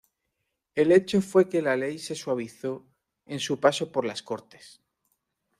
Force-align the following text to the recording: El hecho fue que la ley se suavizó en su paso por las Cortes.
El 0.73 0.91
hecho 0.93 1.21
fue 1.21 1.47
que 1.47 1.61
la 1.61 1.75
ley 1.77 1.99
se 1.99 2.15
suavizó 2.15 2.83
en 3.27 3.39
su 3.39 3.59
paso 3.59 3.91
por 3.91 4.03
las 4.03 4.23
Cortes. 4.23 4.81